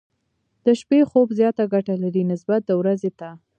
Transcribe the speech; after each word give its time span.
د 0.65 0.67
شپې 0.79 0.99
خوب 1.09 1.27
زياته 1.39 1.63
ګټه 1.73 1.95
لري، 2.03 2.23
نسبت 2.31 2.61
د 2.65 2.71
ورځې 2.81 3.11
ته. 3.19 3.29